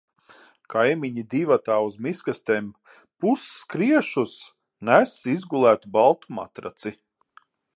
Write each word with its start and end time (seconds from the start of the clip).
Kaimiņi 0.73 1.23
divatā 1.33 1.75
uz 1.89 1.97
miskastēm 2.05 2.71
pusskriešus 3.25 4.33
nes 4.91 5.15
izgulētu 5.37 5.93
baltu 5.99 6.37
matraci. 6.41 6.95